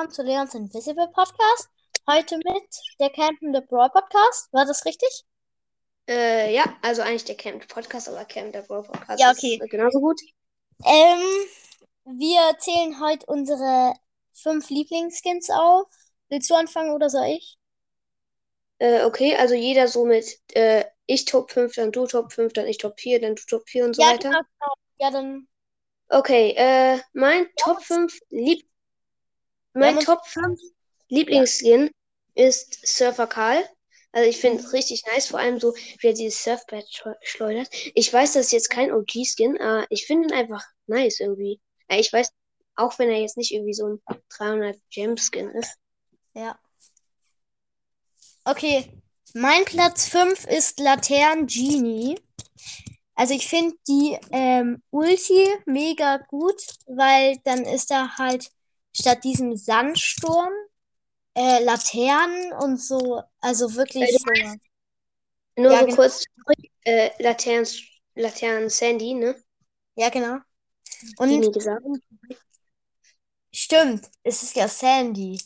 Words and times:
willkommen 0.00 0.14
zu 0.14 0.22
Leons 0.22 0.54
Invisible 0.54 1.08
Podcast. 1.12 1.68
Heute 2.08 2.38
mit 2.38 2.74
der 2.98 3.10
Campende 3.10 3.60
Brawl 3.60 3.90
Podcast. 3.90 4.50
War 4.50 4.64
das 4.64 4.86
richtig? 4.86 5.26
Äh, 6.08 6.54
ja, 6.54 6.64
also 6.80 7.02
eigentlich 7.02 7.26
der 7.26 7.34
Camp 7.34 7.68
Podcast, 7.68 8.08
aber 8.08 8.24
Camp 8.24 8.54
der 8.54 8.62
Brawl 8.62 8.82
Podcast 8.84 9.20
Ja, 9.20 9.30
okay. 9.30 9.58
ist 9.62 9.70
genauso 9.70 10.00
gut. 10.00 10.18
Ähm, 10.86 11.20
wir 12.18 12.56
zählen 12.58 12.98
heute 12.98 13.26
unsere 13.26 13.92
fünf 14.32 14.70
Lieblingsskins 14.70 15.50
auf. 15.50 15.86
Willst 16.30 16.48
du 16.48 16.54
anfangen 16.54 16.92
oder 16.92 17.10
soll 17.10 17.26
ich? 17.26 17.58
Äh, 18.78 19.04
okay, 19.04 19.36
also 19.36 19.54
jeder 19.54 19.86
so 19.86 20.06
mit 20.06 20.40
äh, 20.54 20.86
ich 21.04 21.26
Top 21.26 21.50
5, 21.50 21.74
dann 21.74 21.92
du 21.92 22.06
Top 22.06 22.32
5, 22.32 22.54
dann 22.54 22.66
ich 22.66 22.78
Top 22.78 22.98
4, 22.98 23.20
dann 23.20 23.34
du 23.34 23.42
Top 23.42 23.68
4 23.68 23.84
und 23.84 23.96
so 23.96 24.00
ja, 24.00 24.12
weiter. 24.12 24.30
genau, 24.30 24.40
genau. 24.40 24.74
Ja, 24.98 25.10
dann. 25.10 25.46
Okay, 26.08 26.54
äh, 26.56 27.00
mein 27.12 27.48
Top 27.56 27.82
5 27.82 28.18
Lieb 28.30 28.69
mein 29.74 29.94
muss- 29.96 30.04
Top 30.04 30.26
5 30.26 30.60
Lieblingsskin 31.08 31.90
ist 32.34 32.86
Surfer 32.86 33.26
Karl. 33.26 33.62
Also 34.12 34.28
ich 34.28 34.38
finde 34.38 34.62
es 34.62 34.72
richtig 34.72 35.04
nice, 35.06 35.28
vor 35.28 35.38
allem 35.38 35.60
so, 35.60 35.72
wie 35.74 36.06
er 36.08 36.14
dieses 36.14 36.42
Surfbrett 36.42 36.86
schleu- 36.90 37.16
schleudert. 37.22 37.68
Ich 37.94 38.12
weiß, 38.12 38.32
das 38.32 38.46
ist 38.46 38.52
jetzt 38.52 38.70
kein 38.70 38.92
OG-Skin, 38.92 39.60
aber 39.60 39.86
ich 39.88 40.06
finde 40.06 40.28
ihn 40.28 40.34
einfach 40.34 40.64
nice 40.86 41.20
irgendwie. 41.20 41.60
Ja, 41.88 41.98
ich 41.98 42.12
weiß, 42.12 42.32
auch 42.74 42.98
wenn 42.98 43.08
er 43.10 43.20
jetzt 43.20 43.36
nicht 43.36 43.52
irgendwie 43.52 43.74
so 43.74 43.86
ein 43.86 44.02
300 44.36 44.76
Gem-Skin 44.90 45.50
ist. 45.50 45.76
Ja. 46.34 46.58
Okay, 48.44 48.90
mein 49.34 49.64
Platz 49.64 50.08
5 50.08 50.44
ist 50.46 50.80
Laterne 50.80 51.46
Genie. 51.46 52.18
Also 53.14 53.34
ich 53.34 53.46
finde 53.46 53.76
die 53.86 54.18
ähm, 54.32 54.82
Ulti 54.90 55.46
mega 55.66 56.16
gut, 56.16 56.60
weil 56.86 57.36
dann 57.44 57.64
ist 57.64 57.90
da 57.90 58.16
halt 58.16 58.50
statt 58.92 59.24
diesem 59.24 59.56
Sandsturm 59.56 60.52
äh, 61.36 61.62
Laternen 61.64 62.52
und 62.54 62.80
so, 62.82 63.22
also 63.40 63.74
wirklich 63.76 64.10
Äh, 64.10 64.18
so. 64.18 64.26
Nur 65.56 65.72
Ja, 65.72 65.80
so 65.80 65.86
genau. 65.86 65.96
kurz 65.96 66.24
äh, 66.84 67.10
Laternen, 67.22 67.66
Laternen 68.16 68.68
Sandy, 68.70 69.14
ne? 69.14 69.36
Ja, 69.96 70.08
genau. 70.10 70.38
Die 71.02 71.16
Und 71.18 71.52
gesagt. 71.52 71.84
stimmt, 73.52 74.10
es 74.24 74.42
ist 74.42 74.56
ja 74.56 74.66
Sandy. 74.68 75.38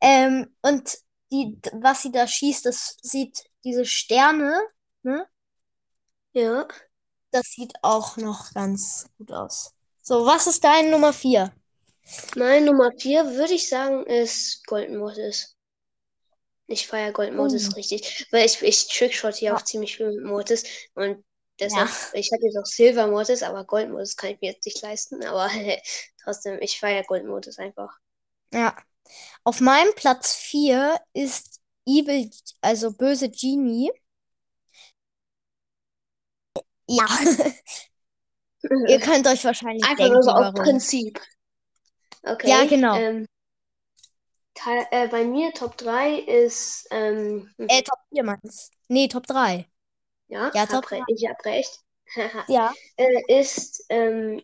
Ähm, 0.00 0.54
und 0.62 0.98
die, 1.30 1.58
was 1.72 2.02
sie 2.02 2.12
da 2.12 2.26
schießt, 2.26 2.66
das 2.66 2.96
sieht 3.02 3.44
diese 3.64 3.84
Sterne, 3.84 4.60
ne? 5.02 5.26
Ja. 6.34 6.66
Das 7.32 7.48
sieht 7.50 7.72
auch 7.82 8.16
noch 8.16 8.52
ganz 8.54 9.08
gut 9.18 9.32
aus. 9.32 9.74
So, 10.02 10.24
was 10.24 10.46
ist 10.46 10.62
dein 10.64 10.90
Nummer 10.90 11.12
4? 11.12 11.52
Mein 12.36 12.64
Nummer 12.64 12.90
4 12.98 13.24
würde 13.36 13.54
ich 13.54 13.68
sagen, 13.68 14.04
ist 14.06 14.66
Golden 14.66 14.96
Mortis. 14.98 15.56
Ich 16.66 16.86
feiere 16.86 17.12
Golden 17.12 17.36
Mortis 17.36 17.68
Oh. 17.70 17.74
richtig, 17.76 18.26
weil 18.30 18.46
ich, 18.46 18.62
ich 18.62 18.88
trickshot 18.88 19.34
hier 19.34 19.50
Ja. 19.50 19.56
auch 19.56 19.62
ziemlich 19.62 19.96
viel 19.96 20.10
mit 20.12 20.24
Mortis 20.24 20.64
und 20.94 21.22
deshalb, 21.60 21.88
ich 22.14 22.30
hatte 22.32 22.44
jetzt 22.46 22.56
auch 22.56 22.64
Silver 22.66 23.06
Mortis, 23.08 23.42
aber 23.42 23.64
Golden 23.64 23.92
Mortis 23.92 24.16
kann 24.16 24.30
ich 24.30 24.40
mir 24.40 24.52
jetzt 24.52 24.64
nicht 24.64 24.80
leisten, 24.82 25.22
aber 25.24 25.50
trotzdem, 26.22 26.58
ich 26.60 26.78
feiere 26.78 27.04
Golden 27.04 27.28
Mortis 27.28 27.58
einfach. 27.58 27.98
Ja. 28.52 28.76
Auf 29.44 29.60
meinem 29.60 29.94
Platz 29.94 30.34
4 30.34 30.98
ist 31.14 31.60
Evil, 31.86 32.30
also 32.62 32.92
böse 32.92 33.30
Genie. 33.30 33.90
Ja. 36.88 37.06
Ihr 38.88 39.00
könnt 39.00 39.26
euch 39.26 39.44
wahrscheinlich 39.44 39.82
Einfach 39.84 39.96
denken, 39.96 40.14
nur 40.14 40.22
so 40.22 40.30
aus 40.30 40.52
warum. 40.54 40.64
Prinzip. 40.64 41.20
Okay. 42.24 42.50
Ja, 42.50 42.64
genau. 42.66 43.02
Ähm, 43.06 43.26
äh, 44.90 45.08
bei 45.08 45.24
mir 45.24 45.52
Top 45.52 45.76
3 45.76 46.18
ist, 46.20 46.86
ähm, 46.90 47.50
hm, 47.58 47.68
Äh, 47.68 47.82
Top 47.82 47.98
4 48.12 48.22
meinst 48.24 48.72
Nee, 48.88 49.08
Top 49.08 49.26
3. 49.26 49.66
ja, 50.28 50.52
ja, 50.52 50.66
Top 50.66 50.90
re 50.90 51.02
ich 51.06 51.26
hab 51.28 51.44
recht. 51.44 51.78
Ja. 52.46 52.74
äh, 52.96 53.40
ist 53.40 53.84
ähm, 53.88 54.42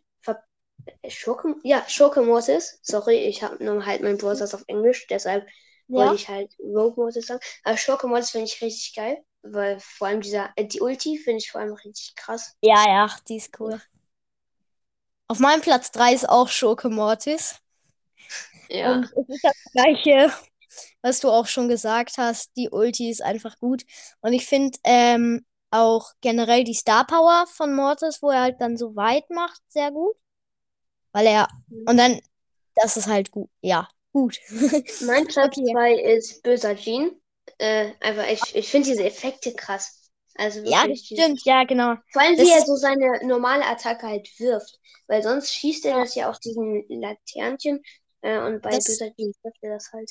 Schurke, 1.08 1.56
ja, 1.64 1.84
Schurke 1.88 2.22
Mortis. 2.22 2.78
Sorry, 2.82 3.16
ich 3.16 3.42
habe 3.42 3.62
nur 3.64 3.84
halt 3.84 4.02
meinen 4.02 4.18
Browser 4.18 4.44
auf 4.54 4.62
Englisch, 4.68 5.06
deshalb 5.08 5.46
Ja. 5.88 5.94
wollte 5.94 6.14
ich 6.14 6.28
halt 6.28 6.54
Rogue 6.60 6.94
Mortis 6.96 7.26
sagen. 7.26 7.40
Aber 7.64 7.76
Schurke 7.76 8.06
Mortis 8.06 8.30
finde 8.30 8.46
ich 8.46 8.62
richtig 8.62 8.94
geil, 8.94 9.18
weil 9.42 9.80
vor 9.80 10.06
allem 10.08 10.20
dieser, 10.20 10.52
äh, 10.56 10.64
die 10.66 10.80
Ulti 10.80 11.18
finde 11.18 11.38
ich 11.38 11.50
vor 11.50 11.60
allem 11.60 11.72
richtig 11.74 12.14
krass. 12.16 12.56
Ja, 12.62 12.84
ja, 12.88 13.08
die 13.28 13.36
ist 13.36 13.58
cool. 13.60 13.80
Auf 15.26 15.38
meinem 15.38 15.62
Platz 15.62 15.90
3 15.90 16.12
ist 16.12 16.28
auch 16.28 16.48
Schurke 16.48 16.90
Mortis. 16.90 17.62
Ja. 18.68 18.92
Und 18.92 19.04
es 19.04 19.28
ist 19.28 19.44
das 19.44 19.54
Gleiche, 19.72 20.32
was 21.02 21.20
du 21.20 21.30
auch 21.30 21.46
schon 21.46 21.68
gesagt 21.68 22.18
hast. 22.18 22.56
Die 22.56 22.70
Ulti 22.70 23.10
ist 23.10 23.22
einfach 23.22 23.58
gut. 23.58 23.84
Und 24.20 24.32
ich 24.32 24.46
finde 24.46 24.78
ähm, 24.84 25.44
auch 25.70 26.12
generell 26.20 26.64
die 26.64 26.74
Star 26.74 27.06
Power 27.06 27.46
von 27.46 27.74
Mortis, 27.74 28.22
wo 28.22 28.30
er 28.30 28.42
halt 28.42 28.60
dann 28.60 28.76
so 28.76 28.96
weit 28.96 29.28
macht, 29.30 29.60
sehr 29.68 29.90
gut. 29.90 30.16
Weil 31.12 31.26
er. 31.26 31.48
Und 31.86 31.96
dann, 31.96 32.20
das 32.74 32.96
ist 32.96 33.06
halt 33.06 33.30
gut. 33.30 33.50
Ja, 33.60 33.88
gut. 34.12 34.38
Mein 35.00 35.26
Platz 35.26 35.56
Okay. 35.56 35.72
2 35.72 35.94
ist 35.94 36.42
Böser 36.42 36.76
Jean. 36.76 37.10
Äh, 37.58 37.92
einfach, 38.00 38.26
ich, 38.30 38.54
ich 38.54 38.68
finde 38.68 38.88
diese 38.90 39.04
Effekte 39.04 39.54
krass. 39.54 40.10
Also 40.36 40.60
Ja, 40.64 40.86
das 40.86 41.00
stimmt. 41.00 41.44
Ja, 41.44 41.64
genau. 41.64 41.94
Vor 42.12 42.22
allem, 42.22 42.36
Das 42.36 42.46
wie 42.46 42.52
er 42.52 42.64
so 42.64 42.76
seine 42.76 43.26
normale 43.26 43.64
Attacke 43.66 44.06
halt 44.06 44.28
wirft. 44.38 44.78
Weil 45.08 45.22
sonst 45.22 45.52
schießt 45.52 45.84
er 45.86 45.98
das 45.98 46.14
ja 46.14 46.30
auch 46.30 46.38
diesen 46.38 46.84
Laternchen. 46.88 47.82
Äh, 48.20 48.38
und 48.38 48.60
bei 48.62 48.70
Das- 48.70 48.84
Böser 48.86 49.14
Jean 49.14 49.32
trifft 49.42 49.58
er 49.62 49.74
das 49.74 49.92
halt. 49.92 50.10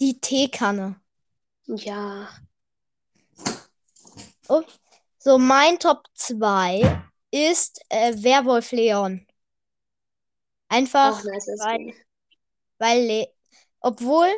Die 0.00 0.18
Teekanne. 0.20 1.00
Ja. 1.66 2.28
Oh. 4.48 4.62
So, 5.18 5.38
mein 5.38 5.78
Top 5.78 6.04
2 6.14 7.02
ist 7.30 7.80
äh, 7.90 8.14
Werwolf 8.22 8.72
Leon. 8.72 9.26
Einfach. 10.68 11.22
Nice. 11.24 11.46
weil-. 11.58 11.94
Weil, 12.78 13.06
Le 13.06 13.34
obwohl, 13.80 14.28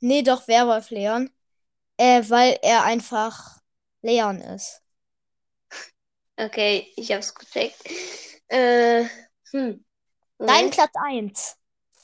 nee, 0.00 0.22
doch 0.22 0.48
Werwolf 0.48 0.90
Leon, 0.90 1.30
äh, 1.96 2.22
weil 2.28 2.58
er 2.62 2.84
einfach 2.84 3.60
Leon 4.02 4.40
ist. 4.40 4.82
Okay, 6.36 6.92
ich 6.96 7.12
hab's 7.12 7.32
gecheckt. 7.32 7.80
Äh, 8.48 9.04
hm. 9.52 9.84
Dein. 10.38 10.70
Platz 10.70 10.90
1. 10.94 11.56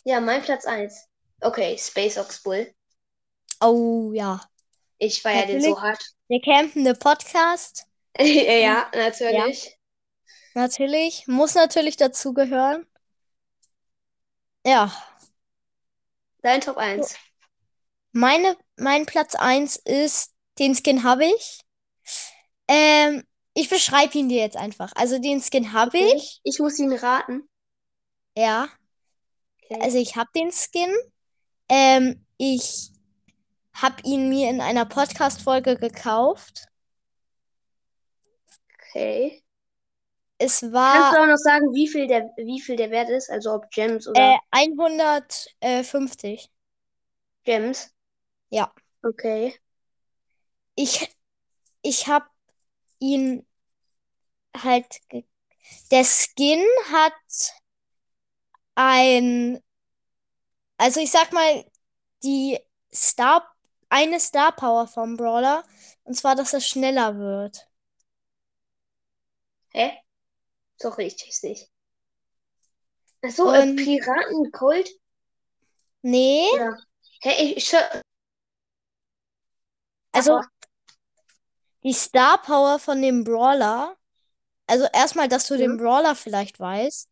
Ja, 0.05 0.21
mein 0.21 0.43
Platz 0.43 0.67
1. 0.67 1.09
Okay, 1.41 1.79
Space 1.79 2.19
Ox 2.19 2.43
Bull. 2.43 2.71
Oh 3.63 4.13
ja. 4.15 4.41
Ich 4.99 5.21
feiere 5.23 5.47
den 5.47 5.61
so 5.61 5.81
hart. 5.81 6.01
Der 6.31 6.41
campende 6.41 6.95
Podcast, 6.95 7.87
ja, 8.21 8.91
natürlich. 8.95 9.77
natürlich, 10.55 11.27
muss 11.27 11.55
natürlich 11.57 11.97
dazugehören. 11.97 12.87
Ja, 14.65 14.91
Dein 16.43 16.61
Top 16.61 16.77
1. 16.77 17.17
meine, 18.13 18.57
mein 18.77 19.05
Platz 19.07 19.35
1 19.35 19.75
ist, 19.77 20.33
den 20.61 20.75
Skin 20.77 21.03
habe 21.03 21.25
ich. 21.27 21.61
Ähm, 22.69 23.25
ich 23.55 23.69
beschreibe 23.69 24.17
ihn 24.17 24.29
dir 24.29 24.39
jetzt 24.41 24.57
einfach. 24.57 24.93
Also 24.95 25.19
den 25.19 25.43
Skin 25.43 25.73
habe 25.73 25.99
Okay. 25.99 26.13
ich. 26.17 26.41
Ich 26.45 26.59
muss 26.59 26.79
ihn 26.79 26.93
raten. 26.93 27.49
Ja. 28.37 28.69
Also 29.79 29.99
ich 29.99 30.17
habe 30.17 30.31
den 30.35 30.51
Skin. 30.51 30.93
Ähm, 31.69 32.25
ich 32.39 32.91
habe 33.75 33.97
ihn 34.03 34.29
mir 34.29 34.51
in 34.51 34.61
einer 34.61 34.85
Podcast-Folge 34.85 35.77
gekauft. 35.77 36.67
Okay. 38.75 39.43
Es 40.39 40.61
Kannst 40.61 40.75
war 40.75 41.13
du 41.13 41.21
auch 41.21 41.27
noch 41.27 41.37
sagen, 41.37 41.73
wie 41.75 41.87
viel 41.87 42.07
der, 42.07 42.31
wie 42.37 42.61
viel 42.61 42.77
der 42.77 42.91
Wert 42.91 43.11
ist? 43.11 43.31
Also 43.31 43.53
ob 43.53 43.71
Gems 43.71 44.09
oder 44.09 44.39
äh, 44.51 44.65
150. 45.63 46.51
Gems? 47.45 47.95
Ja. 48.49 48.73
Okay. 49.03 49.55
Ich, 50.75 51.15
ich 51.83 52.09
habe 52.09 52.27
ihn 52.99 53.47
halt. 54.57 55.01
Der 55.91 56.05
Skin 56.05 56.65
hat 56.91 57.13
ein. 58.81 59.63
Also 60.79 61.01
ich 61.01 61.11
sag 61.11 61.33
mal, 61.33 61.65
die 62.23 62.59
Star. 62.93 63.47
Eine 63.93 64.21
Star 64.21 64.53
Power 64.55 64.87
vom 64.87 65.17
Brawler. 65.17 65.65
Und 66.05 66.15
zwar, 66.15 66.37
dass 66.37 66.53
er 66.53 66.61
schneller 66.61 67.19
wird. 67.19 67.69
Hä? 69.71 69.99
Sorry, 70.77 71.07
ich 71.07 71.17
check's 71.17 71.43
nicht. 71.43 71.69
Achso, 73.23 73.53
äh, 73.53 73.63
Und- 73.63 73.77
Piraten 73.77 74.51
Cold? 74.53 74.89
Nee. 76.03 76.49
Oder? 76.55 76.79
Hä, 77.23 77.31
ich, 77.43 77.57
ich 77.57 77.75
Also, 80.13 80.41
die 81.83 81.93
Star 81.93 82.41
Power 82.43 82.79
von 82.79 83.03
dem 83.03 83.25
Brawler, 83.25 83.97
also 84.69 84.87
erstmal, 84.93 85.29
dass 85.29 85.49
du 85.49 85.55
Ja. 85.55 85.61
den 85.67 85.77
Brawler 85.79 86.15
vielleicht 86.15 86.61
weißt, 86.61 87.10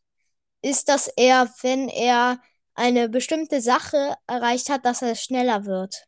ist, 0.63 0.89
dass 0.89 1.09
er, 1.09 1.49
wenn 1.63 1.89
er 1.89 2.41
eine 2.75 3.09
bestimmte 3.09 3.61
Sache 3.61 4.15
erreicht 4.27 4.71
hat, 4.71 4.85
dass 4.85 5.03
er 5.03 5.15
schneller 5.15 5.65
wird. 5.65 6.05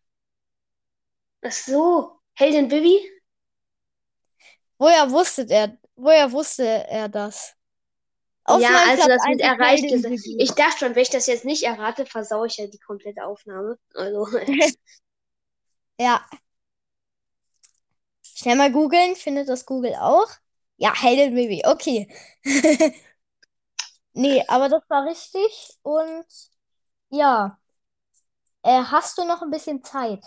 Ach 1.42 1.52
so. 1.52 2.20
Heldin 2.34 2.68
Bibi? 2.68 3.00
Woher 4.78 5.10
wusste 5.10 5.46
er, 5.48 5.76
woher 5.96 6.32
wusste 6.32 6.64
er 6.64 7.08
das? 7.08 7.54
Auf 8.44 8.62
Ja, 8.62 8.70
also 8.88 9.04
Platz 9.04 9.08
das 9.08 9.26
mit 9.28 9.40
ist 9.40 9.46
erreicht. 9.46 9.82
Bibi. 9.82 10.36
Ich 10.38 10.52
dachte 10.52 10.78
schon, 10.78 10.94
wenn 10.94 11.02
ich 11.02 11.10
das 11.10 11.26
jetzt 11.26 11.44
nicht 11.44 11.64
errate, 11.64 12.06
versaue 12.06 12.46
ich 12.46 12.56
ja 12.56 12.66
die 12.66 12.78
komplette 12.78 13.24
Aufnahme. 13.24 13.78
Also, 13.94 14.26
Ja. 15.98 16.24
Schnell 18.22 18.56
mal 18.56 18.72
googeln, 18.72 19.16
findet 19.16 19.48
das 19.50 19.66
Google 19.66 19.94
auch? 19.96 20.28
Ja, 20.78 20.94
Heldin 20.94 21.34
Bibi, 21.34 21.62
okay. 21.66 22.08
Nee, 24.12 24.44
aber 24.48 24.68
das 24.68 24.82
war 24.88 25.04
richtig 25.06 25.78
und 25.82 26.24
ja. 27.10 27.58
Äh, 28.62 28.84
hast 28.84 29.18
du 29.18 29.24
noch 29.26 29.42
ein 29.42 29.50
bisschen 29.50 29.84
Zeit? 29.84 30.24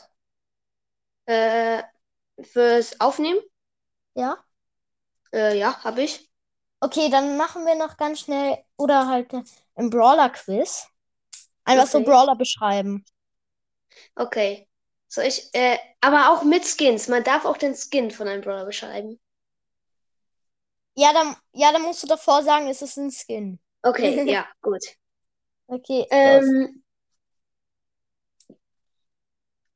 äh, 1.25 1.83
fürs 2.43 2.99
Aufnehmen? 3.01 3.39
Ja? 4.15 4.43
Äh, 5.33 5.57
ja, 5.59 5.83
habe 5.83 6.01
ich. 6.03 6.29
Okay, 6.81 7.09
dann 7.09 7.37
machen 7.37 7.65
wir 7.65 7.73
noch 7.75 7.97
ganz 7.97 8.19
schnell 8.21 8.57
oder 8.77 9.07
halt 9.07 9.33
äh, 9.33 9.43
ein 9.75 9.89
Brawler-Quiz. 9.89 10.87
Einfach 11.65 11.87
so 11.87 12.01
Okay. 12.01 12.03
Brawler 12.03 12.35
beschreiben. 12.37 13.05
Okay. 14.15 14.67
Soll 15.07 15.25
ich, 15.25 15.49
äh, 15.53 15.77
aber 16.01 16.31
auch 16.31 16.43
mit 16.43 16.65
Skins. 16.65 17.07
Man 17.07 17.23
darf 17.23 17.45
auch 17.45 17.57
den 17.57 17.75
Skin 17.75 18.09
von 18.11 18.27
einem 18.27 18.41
Brawler 18.41 18.65
beschreiben. 18.65 19.19
Ja, 20.95 21.13
dann, 21.13 21.35
ja, 21.53 21.71
dann 21.71 21.81
musst 21.83 22.01
du 22.03 22.07
davor 22.07 22.41
sagen, 22.43 22.67
es 22.67 22.81
ist 22.81 22.97
ein 22.97 23.11
Skin. 23.11 23.59
Okay, 23.83 24.23
ja, 24.31 24.47
gut. 24.61 24.81
Okay. 25.67 26.05
Ähm, 26.11 26.83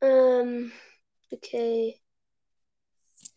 ähm, 0.02 0.72
okay. 1.32 2.00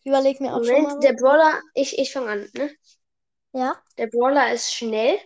Ich 0.00 0.06
überleg 0.06 0.40
mir 0.40 0.54
auch 0.54 0.64
schon 0.64 0.82
mal 0.82 0.88
Moment, 0.90 1.04
der. 1.04 1.12
Brawler, 1.14 1.60
ich, 1.74 1.98
ich 1.98 2.12
fange 2.12 2.30
an, 2.30 2.48
ne? 2.54 2.70
Ja? 3.52 3.76
Der 3.98 4.06
Brawler 4.08 4.52
ist 4.52 4.72
schnell. 4.74 5.18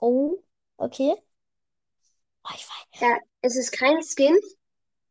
Oh, 0.00 0.38
okay. 0.78 1.16
Oh, 2.44 2.52
ich 2.54 2.66
weiß. 2.66 3.00
Er, 3.00 3.18
es 3.42 3.56
ist 3.56 3.72
kein 3.72 4.02
Skin. 4.02 4.38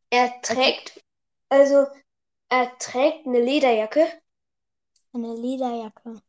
Er 0.09 0.41
trägt, 0.41 1.03
also, 1.49 1.87
er 2.49 2.77
trägt 2.77 3.25
eine 3.25 3.39
Lederjacke. 3.41 4.07
Eine 5.13 5.33
Lederjacke. 5.35 6.21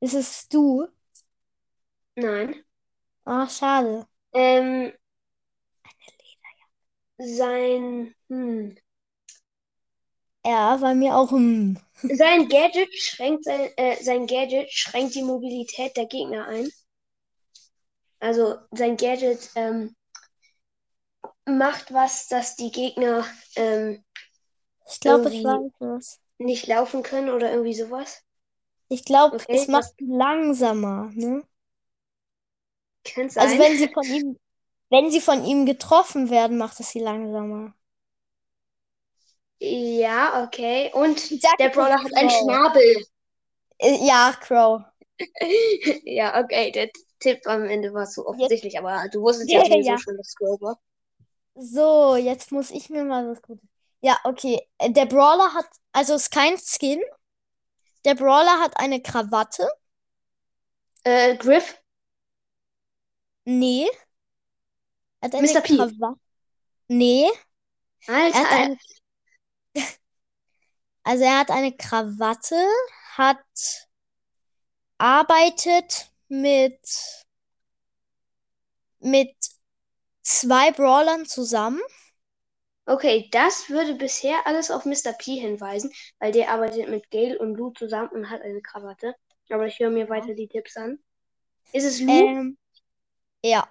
Ist 0.00 0.14
es 0.14 0.48
du? 0.48 0.86
Nein. 2.16 2.64
Ah, 3.26 3.46
schade. 3.48 4.06
Ähm, 4.34 4.92
sein, 7.18 8.14
hm, 8.28 8.76
Ja, 10.44 10.76
bei 10.78 10.94
mir 10.94 11.16
auch. 11.16 11.30
Hm. 11.30 11.78
sein 12.08 12.48
Gadget 12.48 12.94
schränkt 12.94 13.44
sein, 13.44 13.70
äh, 13.76 14.02
sein 14.02 14.26
Gadget 14.26 14.72
schränkt 14.72 15.14
die 15.14 15.22
Mobilität 15.22 15.96
der 15.98 16.06
Gegner 16.06 16.46
ein. 16.46 16.66
Also 18.18 18.58
sein 18.72 18.96
Gadget 18.96 19.50
ähm, 19.54 19.94
macht 21.46 21.92
was, 21.92 22.28
dass 22.28 22.56
die 22.56 22.70
Gegner 22.70 23.24
ähm, 23.56 24.04
Ich 24.86 24.98
glaube, 25.00 25.28
ich 25.28 25.42
Irgendwie- 25.42 25.44
weiß 25.44 25.98
es. 25.98 26.20
nicht 26.38 26.66
laufen 26.66 27.02
können 27.02 27.30
oder 27.30 27.50
irgendwie 27.52 27.74
sowas. 27.74 28.22
Ich 28.88 29.04
glaube, 29.04 29.34
Okay, 29.34 29.46
es 29.46 29.68
macht 29.68 29.92
langsamer, 30.00 31.10
ne? 31.14 31.42
Kann 33.04 33.30
Also 33.36 33.56
sein. 33.56 33.58
wenn 33.58 33.76
sie 33.78 33.88
von 33.92 34.04
ihm, 34.10 34.38
wenn 34.90 35.10
sie 35.10 35.20
von 35.20 35.44
ihm 35.44 35.66
getroffen 35.66 36.30
werden, 36.30 36.58
macht 36.58 36.80
es 36.80 36.90
sie 36.90 37.00
langsamer. 37.00 37.74
Ja, 39.60 40.44
okay. 40.44 40.90
Und 40.94 41.30
der 41.58 41.68
jetzt 41.68 41.70
Brawler 41.70 42.02
hat 42.02 42.14
einen 42.16 42.28
Crow. 42.28 42.40
Schnabel. 42.42 43.04
Äh, 43.78 44.04
Ja, 44.06 44.32
Crow. 44.40 44.82
Ja, 46.04 46.40
okay. 46.42 46.70
Der 46.72 46.90
Tipp 47.20 47.46
am 47.46 47.64
Ende 47.64 47.92
war 47.94 48.06
zu 48.06 48.26
offensichtlich, 48.26 48.78
aber 48.78 49.08
du 49.12 49.20
wusstest 49.22 49.52
ja 49.52 49.62
Ja, 49.64 49.76
ja. 49.80 49.98
schon, 49.98 50.16
dass 50.16 50.28
Scroll 50.30 50.58
war. 50.60 50.78
So, 51.56 52.16
jetzt 52.16 52.52
muss 52.52 52.70
ich 52.70 52.90
mir 52.90 53.04
mal 53.04 53.28
was 53.28 53.42
Gutes. 53.42 53.68
Ja, 54.00 54.18
okay. 54.24 54.60
Äh, 54.78 54.90
Der 54.92 55.06
Brawler 55.06 55.52
hat, 55.54 55.66
also 55.92 56.14
ist 56.14 56.30
kein 56.30 56.56
Skin. 56.58 57.00
Der 58.04 58.14
Brawler 58.14 58.60
hat 58.60 58.78
eine 58.78 59.02
Krawatte. 59.02 59.68
Äh, 61.04 61.36
Griff, 61.38 61.80
Nee. 63.44 63.88
Er 65.20 65.28
hat 65.28 65.34
eine 65.34 65.52
Mr. 65.52 65.60
P. 65.60 65.76
Krawatte. 65.76 66.20
Nee. 66.88 67.30
Er 68.06 68.14
Alter, 68.14 68.38
hat 68.38 68.50
eine, 68.52 68.78
also 71.02 71.24
er 71.24 71.38
hat 71.38 71.50
eine 71.50 71.76
Krawatte, 71.76 72.66
hat 73.16 73.44
arbeitet 74.98 76.10
mit 76.28 76.80
mit 79.00 79.34
zwei 80.22 80.70
Brawlern 80.72 81.26
zusammen. 81.26 81.80
okay, 82.86 83.28
das 83.30 83.68
würde 83.68 83.94
bisher 83.94 84.46
alles 84.46 84.70
auf 84.70 84.84
Mr. 84.84 85.12
P 85.12 85.36
hinweisen, 85.36 85.92
weil 86.18 86.32
der 86.32 86.50
arbeitet 86.50 86.88
mit 86.88 87.10
Gale 87.10 87.38
und 87.38 87.54
Lou 87.54 87.70
zusammen 87.70 88.08
und 88.10 88.30
hat 88.30 88.42
eine 88.42 88.62
Krawatte. 88.62 89.14
Aber 89.50 89.66
ich 89.66 89.78
höre 89.78 89.90
mir 89.90 90.08
weiter 90.08 90.34
die 90.34 90.48
Tipps 90.48 90.76
an. 90.76 90.98
Ist 91.72 91.84
es 91.84 92.00
Lou? 92.00 92.12
Ähm, 92.12 92.58
ja. 93.44 93.68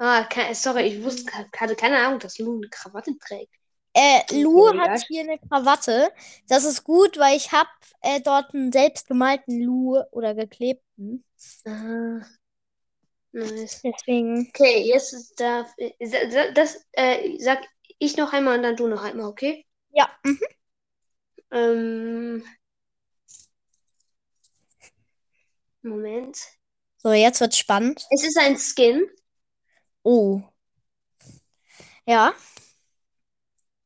Ah, 0.00 0.24
ke- 0.30 0.54
sorry, 0.54 0.82
ich 0.88 1.02
wusste, 1.04 1.32
hatte 1.56 1.74
keine 1.76 1.98
Ahnung, 1.98 2.20
dass 2.20 2.38
Lou 2.38 2.56
eine 2.58 2.68
Krawatte 2.68 3.16
trägt. 3.18 3.52
Äh, 3.94 4.20
Lou 4.42 4.62
Okay, 4.68 4.78
hat 4.78 5.00
hier 5.08 5.22
eine 5.22 5.38
Krawatte. 5.38 6.10
Das 6.48 6.64
ist 6.64 6.84
gut, 6.84 7.18
weil 7.18 7.36
ich 7.36 7.52
habe 7.52 7.68
äh, 8.02 8.20
dort 8.20 8.54
einen 8.54 8.70
selbstgemalten 8.72 9.60
Lou 9.60 10.00
oder 10.12 10.34
geklebten. 10.34 11.24
Ah, 11.66 12.38
nice. 13.32 13.80
Deswegen. 13.82 14.48
Okay, 14.54 14.82
jetzt 14.86 15.12
ist 15.12 15.40
da, 15.40 15.66
äh, 15.78 16.52
das 16.54 16.84
äh, 16.92 17.38
sag 17.38 17.60
ich 17.98 18.16
noch 18.16 18.32
einmal 18.32 18.56
und 18.56 18.62
dann 18.62 18.76
du 18.76 18.86
noch 18.88 19.02
einmal, 19.02 19.26
okay? 19.26 19.64
Ja. 19.90 20.08
Mhm. 20.24 20.38
Ähm, 21.50 22.42
Moment. 25.82 26.38
So, 27.02 27.12
jetzt 27.12 27.40
wird's 27.40 27.58
spannend. 27.58 28.06
Es 28.10 28.24
ist 28.24 28.36
ein 28.38 28.58
Skin, 28.58 29.08
Oh. 30.04 30.42
Ja. 32.06 32.34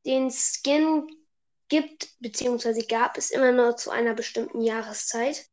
den 0.06 0.30
Skin 0.30 1.06
gibt, 1.68 2.08
beziehungsweise 2.20 2.86
gab 2.86 3.16
es 3.16 3.30
immer 3.30 3.52
nur 3.52 3.76
zu 3.76 3.90
einer 3.90 4.14
bestimmten 4.14 4.60
Jahreszeit. 4.62 5.46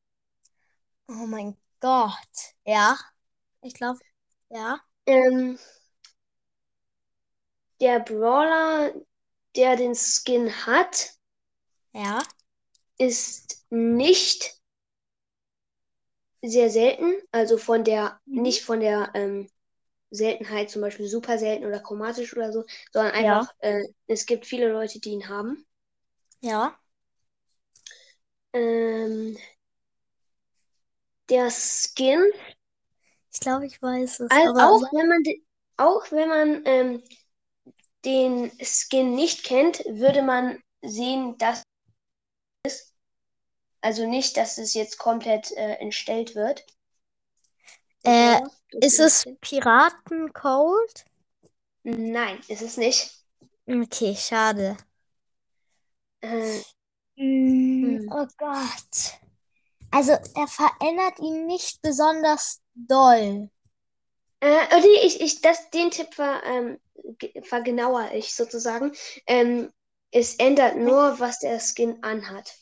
Oh 1.08 1.26
mein 1.26 1.58
Gott. 1.80 2.14
Ja. 2.66 2.98
Ich 3.62 3.74
glaube, 3.74 4.00
ja. 4.50 4.80
Ähm, 5.06 5.58
der 7.82 8.00
Brawler, 8.00 8.94
der 9.56 9.76
den 9.76 9.96
Skin 9.96 10.66
hat, 10.66 11.14
Ja. 11.94 12.22
ist 12.98 13.66
nicht 13.70 14.59
sehr 16.44 16.70
selten, 16.70 17.14
also 17.32 17.58
von 17.58 17.84
der, 17.84 18.20
Mhm. 18.28 18.44
nicht 18.44 18.64
von 18.64 18.80
der 18.80 19.12
ähm, 19.16 19.50
Seltenheit, 20.12 20.70
zum 20.72 20.82
Beispiel 20.84 21.08
super 21.08 21.38
selten 21.40 21.66
oder 21.66 21.80
chromatisch 21.82 22.36
oder 22.36 22.52
so, 22.54 22.66
sondern 22.94 23.14
Ja. 23.20 23.42
einfach, 23.42 23.54
äh, 23.60 23.84
es 24.08 24.26
gibt 24.26 24.46
viele 24.48 24.72
Leute, 24.72 25.00
die 25.02 25.12
ihn 25.12 25.30
haben. 25.30 25.66
Ja. 26.42 26.80
Ähm, 28.54 29.38
der 31.30 31.50
Skin, 31.50 32.32
Ich 33.34 33.40
glaube, 33.40 33.66
ich 33.66 33.82
weiß 33.82 34.20
es. 34.20 34.30
also 34.30 34.52
auch 34.58 34.82
wenn 34.92 35.08
man, 35.08 35.24
auch 35.78 36.12
wenn 36.12 36.30
man 36.30 36.62
ähm, 36.66 37.04
den 38.06 38.52
Skin 38.62 39.16
nicht 39.16 39.44
kennt, 39.44 39.80
würde 39.86 40.22
man 40.22 40.60
sehen, 40.82 41.38
dass 41.38 41.64
also 43.82 44.08
nicht, 44.08 44.38
dass 44.38 44.58
es 44.58 44.74
jetzt 44.74 44.98
komplett 44.98 45.52
äh, 45.52 45.74
entstellt 45.76 46.36
wird. 46.36 46.66
Äh, 48.04 48.38
ist 48.82 49.00
es. 49.00 49.26
Piraten 49.40 50.34
Cold? 50.34 51.06
Nein, 51.84 52.40
ist 52.48 52.62
es 52.62 52.78
nicht. 52.78 53.12
Okay, 53.70 54.16
schade. 54.16 54.76
Äh, 56.22 56.64
Mm, 57.82 58.00
Hm. 58.00 58.10
Oh 58.10 58.26
Gott. 58.38 59.20
Also, 59.92 60.14
er 60.36 60.48
verändert 60.48 61.20
ihn 61.20 61.46
nicht 61.48 61.82
besonders 61.84 62.62
doll. 62.76 63.50
Äh, 64.42 64.80
nee, 64.82 65.06
ich, 65.06 65.22
ich, 65.22 65.42
das, 65.42 65.70
den 65.72 65.92
Tipp 65.92 66.14
ver, 66.14 66.42
ähm, 66.46 66.80
ge- 67.18 67.42
vergenauere 67.44 68.14
ich 68.16 68.34
sozusagen. 68.34 68.94
Ähm, 69.28 69.72
es 70.12 70.36
ändert 70.36 70.78
nur, 70.78 71.20
was 71.20 71.40
der 71.40 71.60
Skin 71.60 72.02
anhat. 72.04 72.54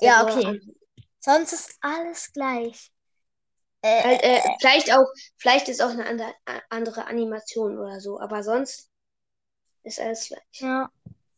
Ja, 0.00 0.22
okay. 0.22 0.46
anhat. 0.46 0.62
Sonst 1.20 1.52
ist 1.52 1.76
alles 1.80 2.32
gleich. 2.32 2.92
Äh, 3.82 4.02
Halt, 4.02 4.22
äh, 4.22 4.40
vielleicht 4.60 4.92
auch, 4.92 5.06
vielleicht 5.36 5.68
ist 5.68 5.82
auch 5.82 5.90
eine 5.90 6.06
andere, 6.06 6.34
andere 6.70 7.06
Animation 7.06 7.78
oder 7.78 8.00
so, 8.00 8.20
aber 8.20 8.42
sonst 8.42 8.90
ist 9.82 10.00
alles 10.00 10.28
gleich. 10.28 10.60
ja. 10.60 10.90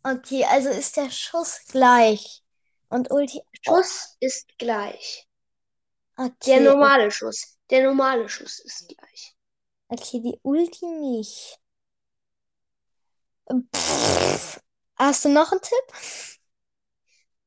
Okay, 0.03 0.45
also 0.45 0.71
ist 0.71 0.97
der 0.97 1.11
Schuss 1.11 1.61
gleich. 1.69 2.43
Und 2.89 3.11
Ulti. 3.11 3.43
Schuss 3.63 4.17
ist 4.21 4.47
gleich. 4.59 5.29
Okay. 6.17 6.33
Der 6.47 6.61
normale 6.61 7.11
Schuss. 7.11 7.59
Der 7.71 7.85
normale 7.85 8.29
Schuss 8.29 8.61
ist 8.61 8.89
gleich. 8.89 9.37
Okay, 9.89 10.21
die 10.21 10.39
Ulti 10.43 10.87
nicht. 10.87 11.59
Pff. 13.75 14.61
Hast 14.97 15.25
du 15.25 15.29
noch 15.29 15.53
einen 15.53 15.61
Tipp? 15.61 16.38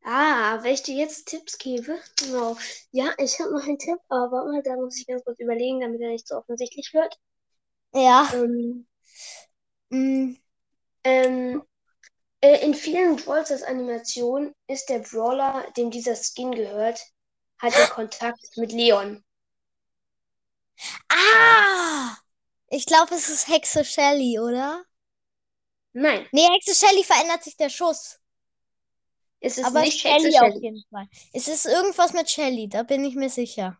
Ah, 0.05 0.59
wenn 0.61 0.75
ich 0.75 0.83
dir 0.83 0.93
jetzt 0.95 1.25
Tipps 1.27 1.57
gebe. 1.57 1.97
Genau. 2.17 2.55
Ja, 2.91 3.13
ich 3.17 3.39
habe 3.39 3.51
noch 3.51 3.63
einen 3.63 3.79
Tipp, 3.79 3.97
aber 4.09 4.31
warte 4.31 4.51
mal, 4.51 4.61
da 4.61 4.75
muss 4.75 4.99
ich 4.99 5.07
ganz 5.07 5.23
kurz 5.23 5.39
überlegen, 5.39 5.79
damit 5.79 6.01
er 6.01 6.09
nicht 6.09 6.27
so 6.27 6.35
offensichtlich 6.35 6.93
wird. 6.93 7.17
Ja. 7.93 8.27
Ähm, 8.31 8.87
Mm, 9.91 10.35
ähm, 11.05 11.63
äh, 12.41 12.65
in 12.65 12.73
vielen 12.75 13.17
Brawl 13.17 13.45
Stars 13.45 13.63
Animationen 13.63 14.55
ist 14.67 14.89
der 14.89 14.99
Brawler, 14.99 15.65
dem 15.77 15.91
dieser 15.91 16.15
Skin 16.15 16.51
gehört, 16.53 17.01
hat 17.59 17.77
er 17.77 17.87
Kontakt 17.87 18.57
mit 18.57 18.71
Leon. 18.73 19.23
Ah! 21.09 22.17
Ich 22.69 22.85
glaube, 22.87 23.15
es 23.15 23.29
ist 23.29 23.47
Hexe 23.49 23.85
Shelly, 23.85 24.39
oder? 24.39 24.83
Nein, 25.93 26.27
Nee, 26.33 26.45
Hexe 26.49 26.75
Shelly 26.75 27.03
verändert 27.05 27.43
sich 27.45 27.55
der 27.57 27.69
Schuss. 27.69 28.19
Es 29.41 29.57
ist 29.57 29.73
Aber 29.73 29.81
nicht 29.81 29.99
Shelly 29.99 30.39
auf 30.39 30.55
jeden 30.61 30.83
Fall. 30.89 31.07
Es 31.33 31.47
ist 31.49 31.65
irgendwas 31.65 32.13
mit 32.13 32.29
Shelly, 32.29 32.69
da 32.69 32.83
bin 32.83 33.03
ich 33.05 33.15
mir 33.15 33.29
sicher. 33.29 33.77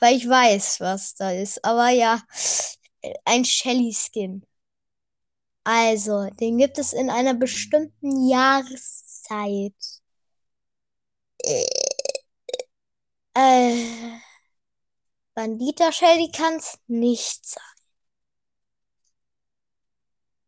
Weil 0.00 0.16
ich 0.16 0.28
weiß, 0.28 0.80
was 0.80 1.14
da 1.16 1.30
ist. 1.32 1.64
Aber 1.64 1.88
ja, 1.88 2.22
ein 3.24 3.44
Shelly-Skin. 3.44 4.44
Also, 5.64 6.30
den 6.40 6.56
gibt 6.58 6.78
es 6.78 6.92
in 6.94 7.10
einer 7.10 7.34
bestimmten 7.34 8.26
Jahreszeit. 8.28 9.74
Äh, 11.44 11.64
äh, 13.34 14.20
Bandita 15.36 15.92
Shelly 15.92 16.28
kann 16.32 16.56
es 16.56 16.76
nicht 16.88 17.46
sein. 17.46 17.62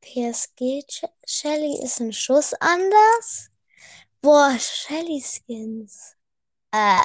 PSG 0.01 0.83
Sh- 0.89 1.09
Shelly 1.25 1.81
ist 1.85 2.01
ein 2.01 2.13
Schuss 2.13 2.53
anders. 2.55 3.49
Boah, 4.27 4.59
Shelly 4.59 5.23
Skins. 5.23 6.17
Äh, 6.73 6.99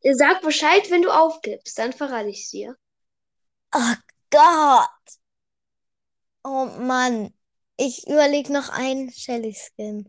ich, 0.00 0.16
sag 0.16 0.42
Bescheid, 0.42 0.88
wenn 0.92 1.02
du 1.02 1.10
aufgibst, 1.10 1.76
dann 1.76 1.92
verrate 1.92 2.28
ich 2.28 2.44
es 2.44 2.50
dir. 2.50 2.76
oh 3.74 3.94
Gott. 4.30 4.88
Oh 6.44 6.66
Mann. 6.66 7.34
Ich 7.76 8.06
überlege 8.06 8.52
noch 8.52 8.68
einen 8.68 9.10
Shelly 9.10 9.56
Skin. 9.56 10.08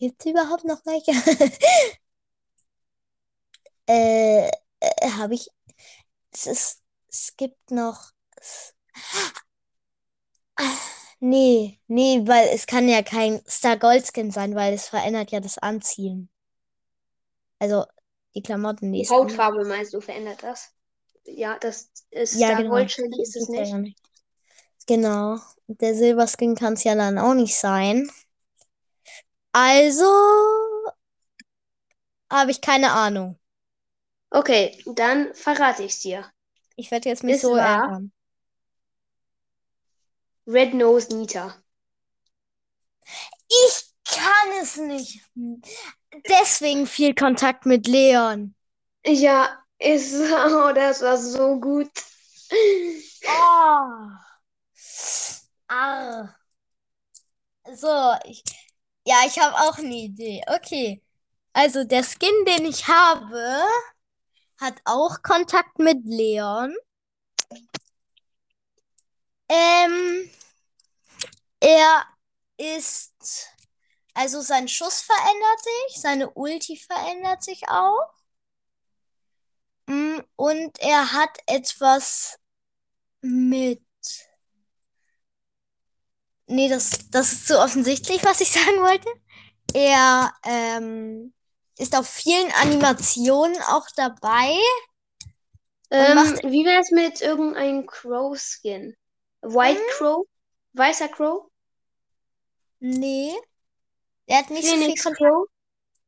Gibt 0.00 0.26
es 0.26 0.32
überhaupt 0.32 0.64
noch 0.64 0.84
welche? 0.84 1.12
äh, 3.86 4.48
äh 4.48 5.10
habe 5.12 5.34
ich. 5.34 5.48
Es 6.32 6.46
ist, 6.46 6.82
es 7.06 7.36
gibt 7.36 7.70
noch. 7.70 8.10
Nee, 11.24 11.78
nee, 11.86 12.20
weil 12.26 12.48
es 12.52 12.66
kann 12.66 12.88
ja 12.88 13.00
kein 13.00 13.40
Star 13.48 13.76
Gold 13.76 14.04
Skin 14.04 14.32
sein, 14.32 14.56
weil 14.56 14.74
es 14.74 14.88
verändert 14.88 15.30
ja 15.30 15.38
das 15.38 15.56
Anziehen. 15.56 16.28
Also 17.60 17.86
die 18.34 18.42
Klamotten, 18.42 18.92
die 18.92 19.08
Hautfarbe 19.08 19.64
meinst 19.64 19.94
du, 19.94 20.00
verändert 20.00 20.42
das? 20.42 20.74
Ja, 21.24 21.60
das 21.60 21.92
ist 22.10 22.34
Ja, 22.34 22.48
Star 22.48 22.56
genau. 22.64 22.70
Gold 22.74 22.90
Shelly 22.90 23.22
ist 23.22 23.36
es 23.36 23.48
nicht. 23.48 23.96
Genau. 24.88 25.38
Der 25.68 25.94
Silberskin 25.94 26.56
kann 26.56 26.72
es 26.72 26.82
ja 26.82 26.96
dann 26.96 27.16
auch 27.18 27.34
nicht 27.34 27.54
sein. 27.56 28.10
Also 29.52 30.06
habe 32.28 32.50
ich 32.50 32.60
keine 32.60 32.90
Ahnung. 32.90 33.38
Okay, 34.30 34.76
dann 34.86 35.32
verrate 35.34 35.84
ich 35.84 35.92
es 35.92 36.00
dir. 36.00 36.26
Ich 36.74 36.90
werde 36.90 37.10
jetzt 37.10 37.22
mich 37.22 37.36
Es 37.36 37.42
so 37.42 37.52
war- 37.52 37.84
ärgern. 37.84 38.12
Red 40.52 40.74
Nose 40.74 41.14
Nita. 41.16 41.54
Ich 43.48 43.84
kann 44.04 44.62
es 44.62 44.76
nicht. 44.76 45.20
Deswegen 46.28 46.86
viel 46.86 47.14
Kontakt 47.14 47.66
mit 47.66 47.86
Leon. 47.86 48.54
Ja, 49.06 49.58
ist, 49.78 50.14
oh, 50.14 50.72
das 50.74 51.02
war 51.02 51.16
so 51.16 51.58
gut. 51.58 51.90
Oh. 53.26 54.08
Arr. 55.68 56.36
So, 57.74 58.14
ich, 58.24 58.42
ja, 59.06 59.16
ich 59.26 59.38
habe 59.38 59.54
auch 59.56 59.78
eine 59.78 59.94
Idee. 59.94 60.42
Okay. 60.46 61.02
Also 61.52 61.84
der 61.84 62.02
Skin, 62.02 62.44
den 62.46 62.66
ich 62.66 62.88
habe, 62.88 63.62
hat 64.60 64.74
auch 64.84 65.22
Kontakt 65.22 65.78
mit 65.78 65.98
Leon. 66.04 66.74
Ähm, 69.48 70.30
er 71.62 72.04
ist, 72.58 73.48
also 74.14 74.40
sein 74.42 74.68
Schuss 74.68 75.02
verändert 75.02 75.60
sich, 75.64 76.00
seine 76.02 76.30
Ulti 76.30 76.76
verändert 76.76 77.42
sich 77.42 77.68
auch. 77.68 78.10
Mm, 79.88 80.20
Und 80.36 80.78
er 80.80 81.12
hat 81.12 81.30
etwas 81.46 82.38
mit. 83.22 83.82
Nee, 86.46 86.68
das, 86.68 87.10
das 87.10 87.32
ist 87.32 87.46
zu 87.46 87.58
offensichtlich, 87.60 88.22
was 88.24 88.40
ich 88.40 88.50
sagen 88.52 88.80
wollte. 88.80 89.08
Er 89.74 90.34
ähm, 90.44 91.32
ist 91.78 91.96
auf 91.96 92.08
vielen 92.08 92.50
Animationen 92.52 93.56
auch 93.62 93.86
dabei. 93.96 94.56
Ähm, 95.90 96.14
macht- 96.16 96.42
wie 96.42 96.64
wäre 96.64 96.80
es 96.80 96.90
mit 96.90 97.20
irgendeinem 97.20 97.86
Crow-Skin? 97.86 98.96
White 99.42 99.80
Hm? 99.80 99.96
Crow? 99.98 100.26
Weißer 100.72 101.08
Crow? 101.08 101.51
Nee. 102.84 103.32
Der 104.28 104.38
hat 104.38 104.50
nicht 104.50 104.66
so 104.68 104.74
viel 104.76 104.94
Kontakt, 104.96 105.18
Crow? 105.18 105.46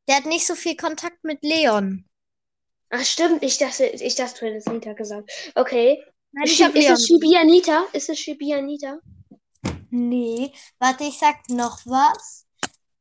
der 0.08 0.16
hat 0.16 0.26
nicht 0.26 0.46
so 0.46 0.54
viel 0.56 0.76
Kontakt 0.76 1.22
mit 1.22 1.42
Leon. 1.42 2.04
Ach, 2.90 3.04
stimmt. 3.04 3.42
Ich 3.44 3.58
dachte, 3.58 3.86
ich 3.86 4.14
dachte, 4.16 4.40
du 4.40 4.46
hättest 4.46 4.68
Nita 4.68 4.92
gesagt. 4.92 5.30
Okay. 5.54 6.04
Nein, 6.32 6.44
ich 6.46 6.62
hab 6.62 6.74
ist 6.74 6.82
Leon. 6.82 6.94
es 6.94 7.06
Shibuya 7.06 7.44
Nita? 7.44 7.86
Ist 7.92 8.08
es 8.08 8.18
Shibuya 8.18 8.60
Nita? 8.60 8.98
Nee. 9.90 10.52
Warte, 10.80 11.04
ich 11.04 11.18
sag 11.18 11.48
noch 11.48 11.78
was. 11.86 12.46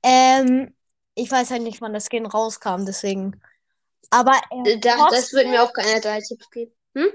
Ähm, 0.04 0.76
ich 1.16 1.32
weiß 1.32 1.50
halt 1.52 1.64
nicht, 1.64 1.82
wann 1.82 1.94
das 1.94 2.06
Skin 2.06 2.26
rauskam, 2.28 2.86
deswegen. 2.86 3.42
Aber 4.12 4.40
er 4.52 4.66
Äh, 4.74 4.80
Da, 4.80 4.98
das 4.98 5.10
kostet, 5.10 5.34
wird 5.34 5.48
mir 5.48 5.64
auch 5.64 5.74
keiner 5.74 6.00
drei 6.00 6.22
Tipps 6.22 6.50
geben. 6.52 6.74
Hm? 6.96 7.12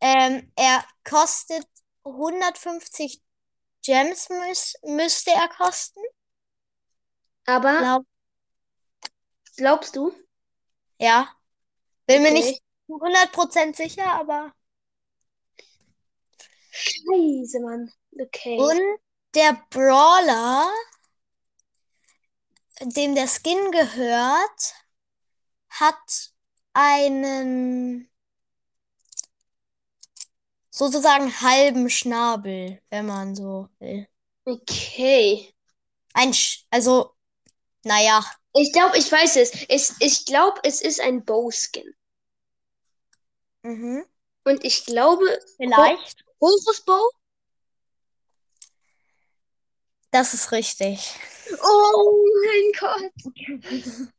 ähm, 0.00 0.52
er 0.56 0.84
kostet 1.04 1.66
150 2.04 3.22
Gems, 3.84 4.28
müß, 4.30 4.74
müsste 4.82 5.30
er 5.30 5.48
kosten. 5.48 6.00
Aber 7.46 7.72
Glaub, 7.78 8.06
glaubst 9.56 9.96
du? 9.96 10.12
ja. 10.98 11.28
Bin 12.06 12.22
mir 12.22 12.30
Okay. 12.30 12.32
nicht 12.32 12.62
zu 12.86 13.00
100% 13.00 13.76
sicher, 13.76 14.12
aber. 14.14 14.54
Scheiße, 16.70 17.60
Mann. 17.60 17.90
Okay. 18.20 18.58
Und 18.58 18.80
der 19.34 19.52
Brawler, 19.70 20.68
dem 22.80 23.14
der 23.16 23.26
Skin 23.28 23.70
gehört, 23.72 24.74
hat 25.70 26.30
einen 26.72 28.08
sozusagen 30.74 31.40
halben 31.40 31.88
Schnabel, 31.88 32.80
wenn 32.90 33.06
man 33.06 33.34
so 33.36 33.68
will. 33.78 34.08
Okay. 34.44 35.54
Ein, 36.12 36.34
Sch 36.34 36.64
also, 36.70 37.14
naja, 37.84 38.24
Ich 38.56 38.72
glaube, 38.72 38.98
ich 38.98 39.10
weiß 39.10 39.36
es. 39.36 39.52
es 39.68 39.94
ich 40.00 40.24
glaube, 40.26 40.60
es 40.64 40.80
ist 40.80 41.00
ein 41.00 41.24
Bow-Skin. 41.24 41.94
mhm. 43.62 44.04
Und 44.44 44.64
ich 44.64 44.84
glaube, 44.84 45.24
Vielleicht. 45.56 46.24
Horus 46.40 46.82
Bow? 46.84 47.10
Das 50.10 50.34
ist 50.34 50.52
richtig. 50.52 51.14
Oh 51.62 52.26
mein 52.44 52.72
Gott. 52.78 54.12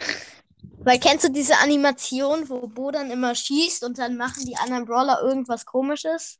Weil 0.82 0.98
kennst 0.98 1.24
du 1.24 1.30
diese 1.30 1.58
Animation, 1.58 2.48
wo 2.48 2.66
Bo 2.66 2.90
dann 2.90 3.10
immer 3.10 3.34
schießt 3.34 3.84
und 3.84 3.98
dann 3.98 4.16
machen 4.16 4.44
die 4.46 4.56
anderen 4.56 4.86
Brawler 4.86 5.20
irgendwas 5.22 5.66
Komisches? 5.66 6.38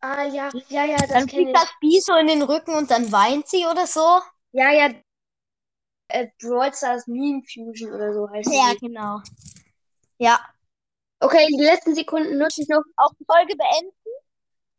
Ah, 0.00 0.24
ja, 0.24 0.50
ja, 0.68 0.84
ja, 0.84 0.96
das 0.96 1.08
Dann 1.08 1.28
fliegt 1.28 1.48
ich. 1.48 1.54
das 1.54 1.68
Bi 1.80 2.00
so 2.00 2.14
in 2.14 2.28
den 2.28 2.42
Rücken 2.42 2.74
und 2.74 2.90
dann 2.90 3.10
weint 3.10 3.48
sie 3.48 3.66
oder 3.66 3.86
so. 3.86 4.20
Ja, 4.52 4.70
ja. 4.72 4.90
Äh, 6.08 6.28
Brawl 6.40 6.72
Stars 6.72 7.06
Meme 7.08 7.42
Fusion 7.42 7.92
oder 7.92 8.14
so 8.14 8.30
heißt 8.30 8.48
Ja, 8.52 8.74
die. 8.74 8.86
genau. 8.86 9.20
Ja, 10.18 10.38
Okay, 11.20 11.46
die 11.48 11.64
letzten 11.64 11.94
Sekunden 11.96 12.38
nutze 12.38 12.62
ich 12.62 12.68
noch. 12.68 12.82
Auch 12.96 13.10
die 13.18 13.24
Folge 13.24 13.56
beenden. 13.56 13.92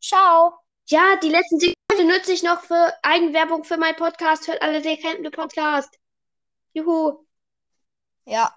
Ciao. 0.02 0.54
Ja, 0.88 1.16
die 1.22 1.28
letzten 1.28 1.60
Sekunden 1.60 2.08
nutze 2.08 2.32
ich 2.32 2.42
noch 2.42 2.62
für 2.62 2.94
Eigenwerbung 3.02 3.64
für 3.64 3.76
meinen 3.76 3.96
Podcast. 3.96 4.48
Hört 4.48 4.62
alle 4.62 4.80
der 4.80 4.96
Podcast. 5.30 5.98
Juhu. 6.72 7.26
Ja. 8.26 8.54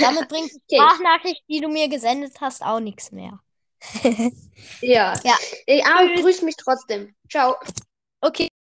Damit 0.00 0.28
bringt 0.28 0.52
die 0.52 0.56
Okay. 0.76 0.76
Sprachnachricht, 0.76 1.42
die 1.48 1.60
du 1.60 1.68
mir 1.68 1.88
gesendet 1.88 2.40
hast, 2.40 2.62
auch 2.62 2.80
nichts 2.80 3.12
mehr. 3.12 3.40
Ja. 4.80 5.14
Ja. 5.22 5.36
Aber 5.84 6.14
grüß 6.14 6.42
mich 6.42 6.56
trotzdem. 6.56 7.14
Ciao. 7.30 7.56
Okay. 8.20 8.48